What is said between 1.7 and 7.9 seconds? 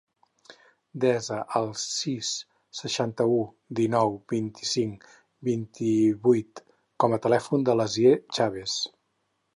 sis, seixanta-u, dinou, vint-i-cinc, vint-i-vuit com a telèfon de